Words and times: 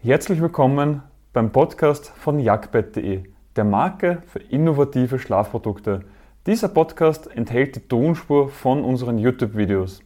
Herzlich 0.00 0.40
willkommen 0.40 1.02
beim 1.32 1.50
Podcast 1.50 2.10
von 2.10 2.38
jagdbett.de, 2.38 3.24
der 3.56 3.64
Marke 3.64 4.22
für 4.28 4.38
innovative 4.38 5.18
Schlafprodukte. 5.18 6.04
Dieser 6.46 6.68
Podcast 6.68 7.26
enthält 7.26 7.74
die 7.74 7.80
Tonspur 7.80 8.48
von 8.48 8.84
unseren 8.84 9.18
YouTube-Videos. 9.18 10.04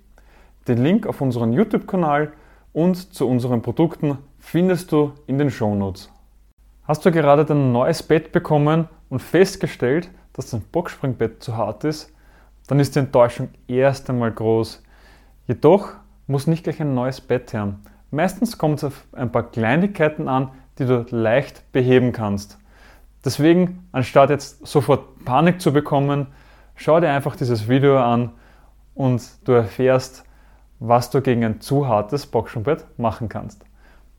Den 0.66 0.82
Link 0.82 1.06
auf 1.06 1.20
unseren 1.20 1.52
YouTube-Kanal 1.52 2.32
und 2.72 3.12
zu 3.12 3.28
unseren 3.28 3.60
Produkten 3.60 4.16
findest 4.38 4.92
du 4.92 5.12
in 5.26 5.36
den 5.36 5.50
Shownotes. 5.50 6.10
Hast 6.84 7.04
du 7.04 7.12
gerade 7.12 7.44
dein 7.44 7.72
neues 7.72 8.02
Bett 8.02 8.32
bekommen 8.32 8.88
und 9.10 9.20
festgestellt, 9.20 10.10
dass 10.32 10.48
dein 10.48 10.62
Boxspringbett 10.62 11.42
zu 11.42 11.58
hart 11.58 11.84
ist, 11.84 12.14
dann 12.66 12.80
ist 12.80 12.94
die 12.94 13.00
Enttäuschung 13.00 13.50
erst 13.68 14.08
einmal 14.08 14.32
groß. 14.32 14.82
Jedoch 15.46 15.90
muss 16.26 16.46
nicht 16.46 16.64
gleich 16.64 16.80
ein 16.80 16.94
neues 16.94 17.20
Bett 17.20 17.52
her. 17.52 17.74
Meistens 18.12 18.58
kommt 18.58 18.76
es 18.76 18.84
auf 18.84 19.06
ein 19.12 19.32
paar 19.32 19.50
Kleinigkeiten 19.50 20.28
an, 20.28 20.50
die 20.78 20.84
du 20.84 21.06
leicht 21.08 21.72
beheben 21.72 22.12
kannst. 22.12 22.58
Deswegen, 23.24 23.88
anstatt 23.90 24.28
jetzt 24.28 24.66
sofort 24.66 25.24
Panik 25.24 25.62
zu 25.62 25.72
bekommen, 25.72 26.26
schau 26.76 27.00
dir 27.00 27.08
einfach 27.08 27.36
dieses 27.36 27.70
Video 27.70 27.98
an 27.98 28.32
und 28.94 29.22
du 29.48 29.52
erfährst, 29.52 30.24
was 30.78 31.08
du 31.08 31.22
gegen 31.22 31.42
ein 31.42 31.60
zu 31.62 31.88
hartes 31.88 32.26
Boxenbett 32.26 32.84
machen 32.98 33.30
kannst. 33.30 33.64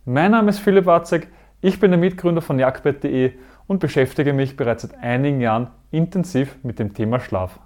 Mein 0.05 0.31
Name 0.31 0.49
ist 0.49 0.59
Philipp 0.59 0.87
Watzek, 0.87 1.27
ich 1.61 1.79
bin 1.79 1.91
der 1.91 1.99
Mitgründer 1.99 2.41
von 2.41 2.57
jagdbett.de 2.57 3.33
und 3.67 3.79
beschäftige 3.79 4.33
mich 4.33 4.57
bereits 4.57 4.81
seit 4.81 4.97
einigen 5.03 5.39
Jahren 5.39 5.67
intensiv 5.91 6.55
mit 6.63 6.79
dem 6.79 6.95
Thema 6.95 7.19
Schlaf. 7.19 7.59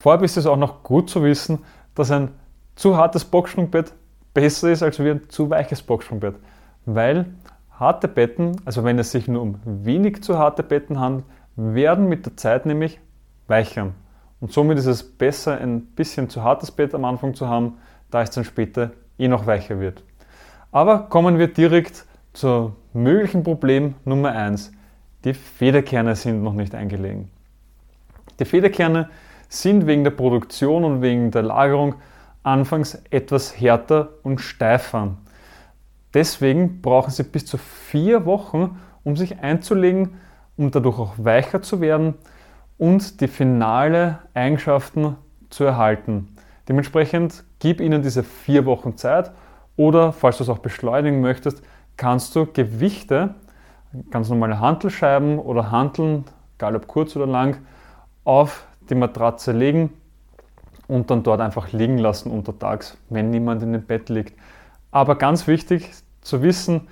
Vorab 0.00 0.22
ist 0.22 0.36
es 0.36 0.46
auch 0.46 0.56
noch 0.56 0.84
gut 0.84 1.10
zu 1.10 1.24
wissen, 1.24 1.58
dass 1.96 2.12
ein 2.12 2.28
zu 2.76 2.96
hartes 2.96 3.24
Boxsprungbett 3.24 3.92
besser 4.32 4.70
ist 4.70 4.84
als 4.84 5.00
wie 5.00 5.10
ein 5.10 5.28
zu 5.28 5.50
weiches 5.50 5.82
Boxsprungbett. 5.82 6.36
Weil 6.86 7.26
harte 7.72 8.06
Betten, 8.06 8.60
also 8.64 8.84
wenn 8.84 9.00
es 9.00 9.10
sich 9.10 9.26
nur 9.26 9.42
um 9.42 9.60
wenig 9.64 10.22
zu 10.22 10.38
harte 10.38 10.62
Betten 10.62 11.00
handelt, 11.00 11.24
werden 11.56 12.08
mit 12.08 12.26
der 12.26 12.36
Zeit 12.36 12.64
nämlich 12.64 13.00
weicher. 13.48 13.90
Und 14.40 14.52
somit 14.52 14.78
ist 14.78 14.86
es 14.86 15.02
besser, 15.02 15.58
ein 15.58 15.86
bisschen 15.86 16.30
zu 16.30 16.44
hartes 16.44 16.70
Bett 16.70 16.94
am 16.94 17.04
Anfang 17.04 17.34
zu 17.34 17.48
haben, 17.48 17.78
da 18.12 18.22
es 18.22 18.30
dann 18.30 18.44
später 18.44 18.92
eh 19.18 19.26
noch 19.26 19.46
weicher 19.46 19.80
wird. 19.80 20.04
Aber 20.70 21.08
kommen 21.08 21.38
wir 21.40 21.48
direkt 21.48 22.04
zum 22.34 22.76
möglichen 22.92 23.42
Problem 23.42 23.96
Nummer 24.04 24.30
1. 24.30 24.70
Die 25.24 25.34
Federkerne 25.34 26.14
sind 26.14 26.44
noch 26.44 26.54
nicht 26.54 26.76
eingelegen. 26.76 27.32
Die 28.38 28.44
Federkerne 28.44 29.10
sind 29.48 29.86
wegen 29.86 30.04
der 30.04 30.10
Produktion 30.10 30.84
und 30.84 31.02
wegen 31.02 31.30
der 31.30 31.42
Lagerung 31.42 31.94
anfangs 32.42 33.02
etwas 33.10 33.58
härter 33.58 34.10
und 34.22 34.40
steifer. 34.40 35.16
Deswegen 36.14 36.80
brauchen 36.80 37.10
sie 37.10 37.22
bis 37.22 37.46
zu 37.46 37.58
vier 37.58 38.24
Wochen, 38.24 38.78
um 39.04 39.16
sich 39.16 39.40
einzulegen, 39.40 40.20
um 40.56 40.70
dadurch 40.70 40.98
auch 40.98 41.14
weicher 41.16 41.62
zu 41.62 41.80
werden 41.80 42.14
und 42.78 43.20
die 43.20 43.28
finale 43.28 44.20
Eigenschaften 44.34 45.16
zu 45.50 45.64
erhalten. 45.64 46.36
Dementsprechend 46.68 47.44
gib 47.58 47.80
ihnen 47.80 48.02
diese 48.02 48.22
vier 48.22 48.66
Wochen 48.66 48.96
Zeit 48.96 49.32
oder 49.76 50.12
falls 50.12 50.38
du 50.38 50.44
es 50.44 50.48
auch 50.48 50.58
beschleunigen 50.58 51.20
möchtest, 51.20 51.62
kannst 51.96 52.34
du 52.36 52.46
Gewichte, 52.46 53.34
ganz 54.10 54.28
normale 54.28 54.60
Hantelscheiben 54.60 55.38
oder 55.38 55.70
Hanteln, 55.70 56.24
egal 56.56 56.76
ob 56.76 56.86
kurz 56.86 57.16
oder 57.16 57.26
lang, 57.26 57.58
auf 58.24 58.67
die 58.90 58.94
Matratze 58.94 59.52
legen 59.52 59.90
und 60.86 61.10
dann 61.10 61.22
dort 61.22 61.40
einfach 61.40 61.72
liegen 61.72 61.98
lassen 61.98 62.30
untertags, 62.30 62.96
wenn 63.10 63.30
niemand 63.30 63.62
in 63.62 63.72
dem 63.72 63.82
Bett 63.82 64.08
liegt. 64.08 64.38
Aber 64.90 65.16
ganz 65.16 65.46
wichtig 65.46 65.90
zu 66.20 66.42
wissen, 66.42 66.88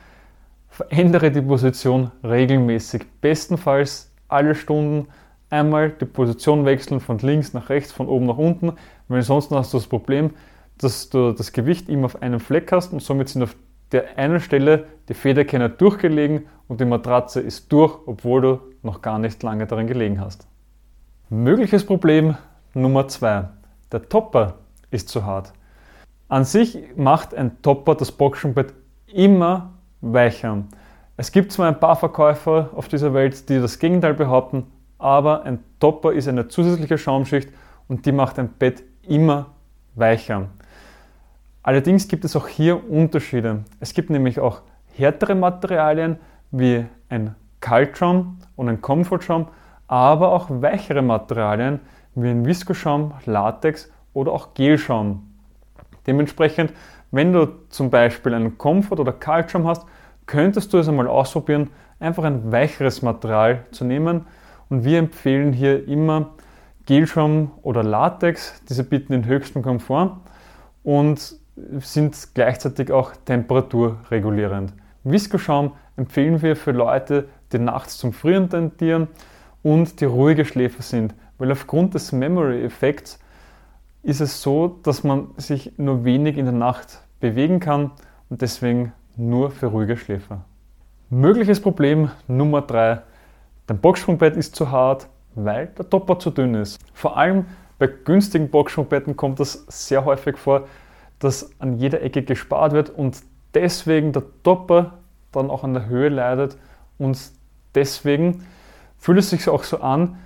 verändere 0.68 1.30
die 1.30 1.40
Position 1.40 2.10
regelmäßig. 2.22 3.06
Bestenfalls 3.20 4.12
alle 4.28 4.54
Stunden 4.54 5.08
einmal 5.48 5.90
die 5.90 6.04
Position 6.04 6.64
wechseln 6.64 7.00
von 7.00 7.18
links 7.18 7.54
nach 7.54 7.68
rechts, 7.70 7.92
von 7.92 8.08
oben 8.08 8.26
nach 8.26 8.36
unten, 8.36 8.72
weil 9.08 9.22
sonst 9.22 9.50
hast 9.50 9.72
du 9.72 9.78
das 9.78 9.86
Problem, 9.86 10.30
dass 10.78 11.08
du 11.08 11.32
das 11.32 11.52
Gewicht 11.52 11.88
immer 11.88 12.06
auf 12.06 12.20
einem 12.20 12.40
Fleck 12.40 12.70
hast 12.72 12.92
und 12.92 13.00
somit 13.00 13.28
sind 13.28 13.42
auf 13.42 13.56
der 13.92 14.18
einen 14.18 14.40
Stelle 14.40 14.86
die 15.08 15.14
Federkerne 15.14 15.70
durchgelegen 15.70 16.46
und 16.68 16.80
die 16.80 16.84
Matratze 16.84 17.40
ist 17.40 17.72
durch, 17.72 17.96
obwohl 18.06 18.40
du 18.42 18.60
noch 18.82 19.00
gar 19.00 19.18
nicht 19.18 19.42
lange 19.42 19.66
darin 19.66 19.86
gelegen 19.86 20.20
hast. 20.20 20.46
Mögliches 21.28 21.84
Problem 21.84 22.36
Nummer 22.72 23.08
2. 23.08 23.48
Der 23.90 24.08
Topper 24.08 24.58
ist 24.92 25.08
zu 25.08 25.24
hart. 25.24 25.52
An 26.28 26.44
sich 26.44 26.78
macht 26.94 27.34
ein 27.34 27.60
Topper 27.62 27.96
das 27.96 28.12
Boxenbett 28.12 28.72
immer 29.12 29.72
weicher. 30.00 30.62
Es 31.16 31.32
gibt 31.32 31.50
zwar 31.50 31.66
ein 31.66 31.80
paar 31.80 31.96
Verkäufer 31.96 32.70
auf 32.76 32.86
dieser 32.86 33.12
Welt, 33.12 33.48
die 33.48 33.58
das 33.58 33.80
Gegenteil 33.80 34.14
behaupten, 34.14 34.68
aber 34.98 35.42
ein 35.42 35.58
Topper 35.80 36.12
ist 36.12 36.28
eine 36.28 36.46
zusätzliche 36.46 36.96
Schaumschicht 36.96 37.48
und 37.88 38.06
die 38.06 38.12
macht 38.12 38.38
ein 38.38 38.50
Bett 38.50 38.84
immer 39.02 39.46
weicher. 39.96 40.46
Allerdings 41.64 42.06
gibt 42.06 42.24
es 42.24 42.36
auch 42.36 42.46
hier 42.46 42.88
Unterschiede. 42.88 43.64
Es 43.80 43.94
gibt 43.94 44.10
nämlich 44.10 44.38
auch 44.38 44.62
härtere 44.94 45.34
Materialien 45.34 46.20
wie 46.52 46.86
ein 47.08 47.34
Kaltschaum 47.58 48.38
und 48.54 48.68
ein 48.68 48.80
Comfortschaum 48.80 49.48
aber 49.88 50.32
auch 50.32 50.46
weichere 50.50 51.02
Materialien 51.02 51.80
wie 52.14 52.28
ein 52.28 52.46
Viskoschaum, 52.46 53.12
Latex 53.24 53.90
oder 54.12 54.32
auch 54.32 54.54
Gelschaum. 54.54 55.30
Dementsprechend, 56.06 56.72
wenn 57.10 57.32
du 57.32 57.48
zum 57.68 57.90
Beispiel 57.90 58.34
einen 58.34 58.58
Komfort- 58.58 59.00
oder 59.00 59.12
Kaltschaum 59.12 59.66
hast, 59.66 59.86
könntest 60.26 60.72
du 60.72 60.78
es 60.78 60.88
einmal 60.88 61.08
ausprobieren, 61.08 61.70
einfach 62.00 62.24
ein 62.24 62.50
weicheres 62.50 63.02
Material 63.02 63.64
zu 63.70 63.84
nehmen. 63.84 64.26
Und 64.68 64.84
wir 64.84 64.98
empfehlen 64.98 65.52
hier 65.52 65.86
immer 65.86 66.30
Gelschaum 66.86 67.52
oder 67.62 67.82
Latex. 67.82 68.62
Diese 68.68 68.84
bieten 68.84 69.12
den 69.12 69.26
höchsten 69.26 69.62
Komfort 69.62 70.16
und 70.82 71.36
sind 71.78 72.28
gleichzeitig 72.34 72.90
auch 72.90 73.12
temperaturregulierend. 73.24 74.72
Viskoschaum 75.04 75.72
empfehlen 75.96 76.42
wir 76.42 76.56
für 76.56 76.72
Leute, 76.72 77.28
die 77.52 77.58
nachts 77.58 77.98
zum 77.98 78.12
Frieren 78.12 78.50
tendieren 78.50 79.08
und 79.66 80.00
die 80.00 80.04
ruhige 80.04 80.44
Schläfer 80.44 80.80
sind. 80.80 81.12
Weil 81.38 81.50
aufgrund 81.50 81.94
des 81.94 82.12
Memory-Effekts 82.12 83.18
ist 84.04 84.20
es 84.20 84.40
so, 84.40 84.78
dass 84.84 85.02
man 85.02 85.30
sich 85.38 85.72
nur 85.76 86.04
wenig 86.04 86.38
in 86.38 86.44
der 86.44 86.54
Nacht 86.54 87.00
bewegen 87.18 87.58
kann 87.58 87.90
und 88.30 88.42
deswegen 88.42 88.92
nur 89.16 89.50
für 89.50 89.66
ruhige 89.66 89.96
Schläfer. 89.96 90.44
Mögliches 91.10 91.60
Problem 91.60 92.12
Nummer 92.28 92.62
3. 92.62 93.02
Dein 93.66 93.78
Boxsprungbett 93.78 94.36
ist 94.36 94.54
zu 94.54 94.70
hart, 94.70 95.08
weil 95.34 95.66
der 95.66 95.90
Topper 95.90 96.20
zu 96.20 96.30
dünn 96.30 96.54
ist. 96.54 96.78
Vor 96.94 97.16
allem 97.16 97.46
bei 97.80 97.88
günstigen 97.88 98.48
Boxsprungbetten 98.50 99.16
kommt 99.16 99.40
das 99.40 99.66
sehr 99.66 100.04
häufig 100.04 100.36
vor, 100.36 100.68
dass 101.18 101.50
an 101.58 101.76
jeder 101.78 102.02
Ecke 102.02 102.22
gespart 102.22 102.70
wird 102.70 102.90
und 102.90 103.20
deswegen 103.52 104.12
der 104.12 104.22
Topper 104.44 104.98
dann 105.32 105.50
auch 105.50 105.64
an 105.64 105.74
der 105.74 105.86
Höhe 105.86 106.08
leidet 106.08 106.56
und 106.98 107.18
deswegen 107.74 108.44
fühlt 109.06 109.20
es 109.20 109.30
sich 109.30 109.48
auch 109.48 109.62
so 109.62 109.78
an, 109.82 110.16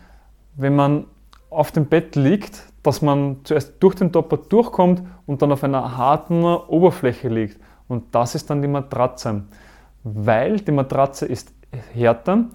wenn 0.57 0.75
man 0.75 1.05
auf 1.51 1.71
dem 1.71 1.85
Bett 1.85 2.17
liegt, 2.17 2.63
dass 2.83 3.03
man 3.03 3.37
zuerst 3.45 3.75
durch 3.81 3.95
den 3.95 4.11
Topper 4.11 4.39
durchkommt 4.39 5.03
und 5.27 5.43
dann 5.43 5.53
auf 5.53 5.63
einer 5.63 5.99
harten 5.99 6.45
Oberfläche 6.45 7.29
liegt. 7.29 7.61
Und 7.89 8.15
das 8.15 8.35
ist 8.35 8.49
dann 8.49 8.63
die 8.63 8.69
Matratze, 8.69 9.43
weil 10.03 10.61
die 10.61 10.73
Matratze 10.73 11.27
ist 11.27 11.53
härter 11.93 12.47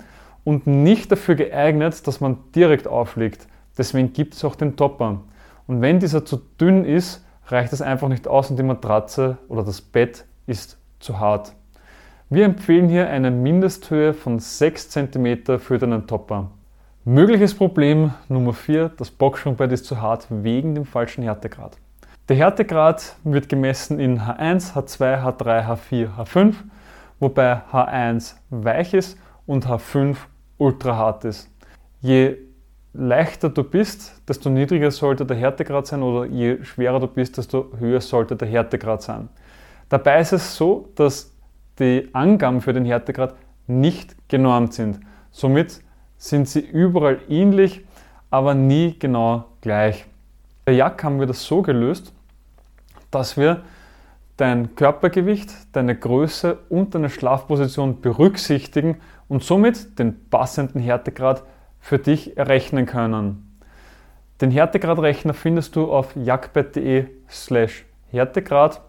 und 0.43 0.65
nicht 0.65 1.11
dafür 1.11 1.35
geeignet, 1.35 2.07
dass 2.07 2.21
man 2.21 2.39
direkt 2.55 2.87
aufliegt. 2.87 3.45
Deswegen 3.77 4.11
gibt 4.11 4.33
es 4.33 4.43
auch 4.43 4.55
den 4.55 4.75
Topper. 4.75 5.21
Und 5.67 5.81
wenn 5.81 5.99
dieser 5.99 6.25
zu 6.25 6.37
dünn 6.59 6.85
ist, 6.85 7.23
reicht 7.49 7.71
es 7.71 7.83
einfach 7.83 8.07
nicht 8.07 8.27
aus 8.27 8.49
und 8.49 8.57
die 8.57 8.63
Matratze 8.63 9.37
oder 9.47 9.61
das 9.61 9.79
Bett 9.79 10.25
ist 10.47 10.79
zu 10.99 11.19
hart. 11.19 11.53
Wir 12.27 12.45
empfehlen 12.45 12.89
hier 12.89 13.07
eine 13.07 13.29
Mindesthöhe 13.29 14.11
von 14.11 14.39
6 14.39 14.89
cm 14.89 15.59
für 15.59 15.77
deinen 15.77 16.07
Topper. 16.07 16.49
Mögliches 17.03 17.53
Problem 17.53 18.15
Nummer 18.29 18.51
4, 18.51 18.89
das 18.97 19.11
Boxsprungbett 19.11 19.71
ist 19.71 19.85
zu 19.85 20.01
hart 20.01 20.25
wegen 20.31 20.73
dem 20.73 20.85
falschen 20.85 21.23
Härtegrad. 21.23 21.77
Der 22.27 22.35
Härtegrad 22.35 23.15
wird 23.23 23.47
gemessen 23.47 23.99
in 23.99 24.21
H1, 24.21 24.73
H2, 24.73 25.21
H3, 25.21 25.67
H4, 25.67 26.17
H5, 26.17 26.55
wobei 27.19 27.61
H1 27.71 28.33
weich 28.49 28.95
ist 28.95 29.19
und 29.45 29.67
H5 29.67 30.15
ultra 30.57 30.95
hart 30.95 31.25
ist. 31.25 31.47
Je 32.01 32.37
leichter 32.93 33.49
du 33.49 33.63
bist, 33.63 34.19
desto 34.27 34.49
niedriger 34.49 34.89
sollte 34.89 35.27
der 35.27 35.37
Härtegrad 35.37 35.85
sein 35.85 36.01
oder 36.01 36.25
je 36.25 36.63
schwerer 36.63 36.99
du 36.99 37.07
bist, 37.07 37.37
desto 37.37 37.71
höher 37.77 38.01
sollte 38.01 38.35
der 38.35 38.47
Härtegrad 38.47 39.03
sein. 39.03 39.29
Dabei 39.89 40.21
ist 40.21 40.31
es 40.31 40.55
so, 40.55 40.89
dass 40.95 41.34
die 41.79 42.09
Angaben 42.13 42.61
für 42.61 42.73
den 42.73 42.85
Härtegrad 42.85 43.35
nicht 43.67 44.15
genormt 44.29 44.73
sind. 44.73 44.99
Somit 45.31 45.81
sind 46.17 46.47
sie 46.47 46.61
überall 46.61 47.19
ähnlich, 47.29 47.85
aber 48.29 48.53
nie 48.53 48.97
genau 48.97 49.45
gleich. 49.61 50.05
Bei 50.63 50.71
Jack 50.71 51.03
haben 51.03 51.19
wir 51.19 51.27
das 51.27 51.43
so 51.43 51.61
gelöst, 51.61 52.13
dass 53.11 53.37
wir 53.37 53.61
dein 54.37 54.75
Körpergewicht, 54.75 55.51
deine 55.73 55.95
Größe 55.95 56.57
und 56.69 56.95
deine 56.95 57.09
Schlafposition 57.09 58.01
berücksichtigen 58.01 58.97
und 59.27 59.43
somit 59.43 59.99
den 59.99 60.29
passenden 60.29 60.81
Härtegrad 60.81 61.43
für 61.79 61.99
dich 61.99 62.37
errechnen 62.37 62.85
können. 62.85 63.59
Den 64.41 64.51
Härtegradrechner 64.51 65.33
findest 65.33 65.75
du 65.75 65.91
auf 65.91 66.15
jagdbett.de 66.15 67.05
slash 67.29 67.85
Härtegrad 68.11 68.81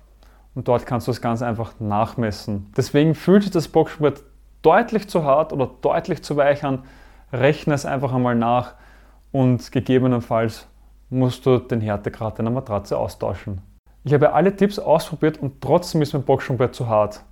und 0.57 0.67
dort 0.67 0.87
kannst 0.87 1.07
du 1.07 1.13
das 1.13 1.21
ganz 1.21 1.43
einfach 1.43 1.75
nachmessen. 1.79 2.73
Deswegen 2.77 3.15
fühlt 3.15 3.43
sich 3.43 3.53
das 3.53 3.69
Boxsport 3.69 4.23
deutlich 4.63 5.07
zu 5.07 5.23
hart 5.23 5.53
oder 5.53 5.71
deutlich 5.83 6.25
zu 6.25 6.37
weich 6.37 6.65
an. 6.65 6.83
Rechne 7.31 7.75
es 7.75 7.85
einfach 7.85 8.13
einmal 8.13 8.35
nach 8.35 8.73
und 9.33 9.71
gegebenenfalls 9.71 10.67
musst 11.11 11.45
du 11.45 11.59
den 11.59 11.83
Härtegrad 11.83 12.39
deiner 12.39 12.51
Matratze 12.51 12.97
austauschen. 12.97 13.61
Ich 14.03 14.15
habe 14.15 14.33
alle 14.33 14.57
Tipps 14.57 14.79
ausprobiert 14.79 15.39
und 15.39 15.61
trotzdem 15.61 16.01
ist 16.01 16.15
mein 16.15 16.23
Boxsprungbrett 16.23 16.75
zu 16.75 16.89
hart. 16.89 17.23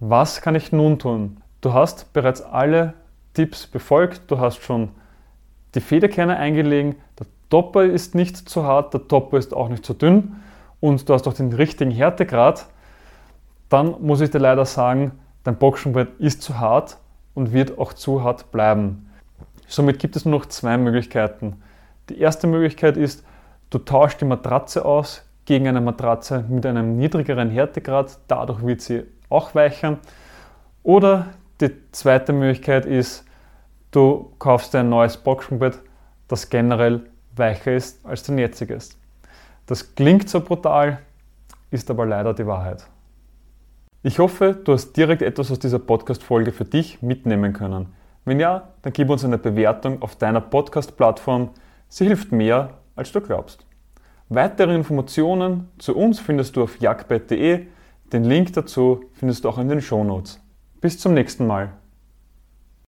Was 0.00 0.42
kann 0.42 0.56
ich 0.56 0.72
nun 0.72 0.98
tun? 0.98 1.36
Du 1.60 1.72
hast 1.72 2.12
bereits 2.12 2.42
alle 2.42 2.94
Tipps 3.34 3.68
befolgt, 3.68 4.22
du 4.32 4.40
hast 4.40 4.62
schon 4.62 4.90
die 5.76 5.80
Federkerne 5.80 6.36
eingelegt, 6.36 7.00
der 7.20 7.26
Topper 7.50 7.84
ist 7.84 8.16
nicht 8.16 8.36
zu 8.36 8.64
hart, 8.64 8.92
der 8.94 9.06
Topper 9.06 9.38
ist 9.38 9.54
auch 9.54 9.68
nicht 9.68 9.86
zu 9.86 9.94
dünn 9.94 10.40
und 10.84 11.08
du 11.08 11.14
hast 11.14 11.26
auch 11.26 11.32
den 11.32 11.50
richtigen 11.50 11.90
Härtegrad, 11.90 12.66
dann 13.70 13.96
muss 14.02 14.20
ich 14.20 14.28
dir 14.28 14.38
leider 14.38 14.66
sagen, 14.66 15.12
dein 15.42 15.56
Boxsprungbrett 15.56 16.20
ist 16.20 16.42
zu 16.42 16.58
hart 16.60 16.98
und 17.32 17.54
wird 17.54 17.78
auch 17.78 17.94
zu 17.94 18.22
hart 18.22 18.52
bleiben. 18.52 19.08
Somit 19.66 19.98
gibt 19.98 20.14
es 20.14 20.26
nur 20.26 20.40
noch 20.40 20.46
zwei 20.46 20.76
Möglichkeiten. 20.76 21.62
Die 22.10 22.18
erste 22.18 22.46
Möglichkeit 22.46 22.98
ist, 22.98 23.24
du 23.70 23.78
tauschst 23.78 24.20
die 24.20 24.26
Matratze 24.26 24.84
aus 24.84 25.24
gegen 25.46 25.66
eine 25.68 25.80
Matratze 25.80 26.44
mit 26.50 26.66
einem 26.66 26.98
niedrigeren 26.98 27.48
Härtegrad, 27.48 28.18
dadurch 28.28 28.62
wird 28.62 28.82
sie 28.82 29.04
auch 29.30 29.54
weicher. 29.54 29.96
Oder 30.82 31.28
die 31.62 31.70
zweite 31.92 32.34
Möglichkeit 32.34 32.84
ist, 32.84 33.24
du 33.90 34.34
kaufst 34.38 34.74
dir 34.74 34.80
ein 34.80 34.90
neues 34.90 35.16
Boxsprungbett, 35.16 35.78
das 36.28 36.50
generell 36.50 37.06
weicher 37.34 37.72
ist 37.72 38.04
als 38.04 38.22
dein 38.24 38.36
jetziges. 38.36 38.98
Das 39.66 39.94
klingt 39.94 40.28
so 40.28 40.40
brutal, 40.40 40.98
ist 41.70 41.90
aber 41.90 42.06
leider 42.06 42.34
die 42.34 42.46
Wahrheit. 42.46 42.86
Ich 44.02 44.18
hoffe, 44.18 44.54
du 44.62 44.72
hast 44.74 44.92
direkt 44.92 45.22
etwas 45.22 45.50
aus 45.50 45.58
dieser 45.58 45.78
Podcast-Folge 45.78 46.52
für 46.52 46.66
dich 46.66 47.00
mitnehmen 47.00 47.54
können. 47.54 47.86
Wenn 48.26 48.38
ja, 48.38 48.68
dann 48.82 48.92
gib 48.92 49.08
uns 49.08 49.24
eine 49.24 49.38
Bewertung 49.38 50.02
auf 50.02 50.16
deiner 50.16 50.42
Podcast-Plattform. 50.42 51.50
Sie 51.88 52.06
hilft 52.06 52.30
mehr, 52.30 52.70
als 52.96 53.12
du 53.12 53.20
glaubst. 53.20 53.64
Weitere 54.28 54.74
Informationen 54.74 55.70
zu 55.78 55.96
uns 55.96 56.20
findest 56.20 56.56
du 56.56 56.62
auf 56.62 56.80
jagdbett.de. 56.80 57.66
Den 58.12 58.24
Link 58.24 58.52
dazu 58.52 59.04
findest 59.12 59.44
du 59.44 59.48
auch 59.48 59.58
in 59.58 59.68
den 59.68 59.80
Shownotes. 59.80 60.40
Bis 60.80 60.98
zum 60.98 61.14
nächsten 61.14 61.46
Mal. 61.46 61.72